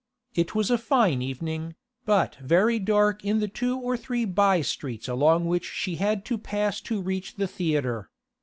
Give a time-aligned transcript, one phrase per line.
[0.33, 5.07] It was a fine evening, but very dark in the two or three by streets
[5.07, 8.09] along which she had to pass to reach the theatre.